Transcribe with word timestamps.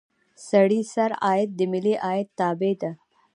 سړي 0.49 0.81
سر 0.93 1.11
عاید 1.25 1.49
د 1.55 1.61
ملي 1.71 1.95
عاید 2.05 2.27
تابع 2.39 2.73
ده. 2.81 2.91